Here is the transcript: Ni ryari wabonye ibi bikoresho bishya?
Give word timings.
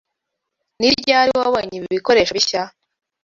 Ni 0.79 0.89
ryari 0.99 1.29
wabonye 1.37 1.73
ibi 1.77 1.87
bikoresho 1.95 2.31
bishya? 2.37 2.63